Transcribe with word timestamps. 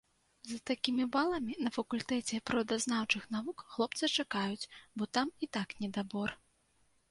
З 0.51 0.55
такімі 0.69 1.05
баламі 1.15 1.57
на 1.65 1.71
факультэце 1.75 2.39
прыродазнаўчых 2.51 3.29
навук 3.37 3.57
хлопца 3.75 4.11
чакаюць, 4.17 4.69
бо 4.99 5.03
там 5.21 5.27
і 5.47 5.53
так 5.59 5.79
недабор. 5.85 6.29